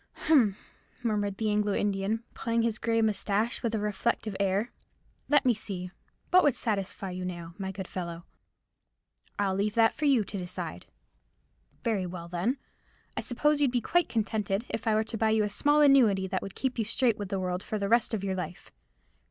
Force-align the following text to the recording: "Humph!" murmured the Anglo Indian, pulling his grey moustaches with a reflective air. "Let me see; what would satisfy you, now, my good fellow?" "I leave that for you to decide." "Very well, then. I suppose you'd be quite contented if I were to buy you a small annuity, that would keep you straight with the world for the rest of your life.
"Humph!" 0.25 0.57
murmured 1.03 1.37
the 1.37 1.51
Anglo 1.51 1.75
Indian, 1.75 2.23
pulling 2.33 2.63
his 2.63 2.79
grey 2.79 3.03
moustaches 3.03 3.61
with 3.61 3.75
a 3.75 3.79
reflective 3.79 4.35
air. 4.39 4.69
"Let 5.29 5.45
me 5.45 5.53
see; 5.53 5.91
what 6.31 6.43
would 6.43 6.55
satisfy 6.55 7.11
you, 7.11 7.23
now, 7.23 7.53
my 7.59 7.71
good 7.71 7.87
fellow?" 7.87 8.25
"I 9.37 9.51
leave 9.51 9.75
that 9.75 9.93
for 9.93 10.05
you 10.05 10.23
to 10.23 10.37
decide." 10.39 10.87
"Very 11.83 12.07
well, 12.07 12.27
then. 12.27 12.57
I 13.15 13.21
suppose 13.21 13.61
you'd 13.61 13.69
be 13.69 13.79
quite 13.79 14.09
contented 14.09 14.65
if 14.69 14.87
I 14.87 14.95
were 14.95 15.03
to 15.03 15.17
buy 15.19 15.29
you 15.29 15.43
a 15.43 15.49
small 15.49 15.81
annuity, 15.81 16.25
that 16.25 16.41
would 16.41 16.55
keep 16.55 16.79
you 16.79 16.83
straight 16.83 17.19
with 17.19 17.29
the 17.29 17.39
world 17.39 17.61
for 17.61 17.77
the 17.77 17.87
rest 17.87 18.11
of 18.15 18.23
your 18.23 18.33
life. 18.33 18.71